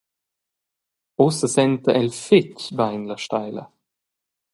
Ussa 1.25 1.47
senta 1.55 1.91
el 2.01 2.09
fetg 2.25 2.59
bein 2.77 3.03
la 3.09 3.17
steila. 3.25 3.63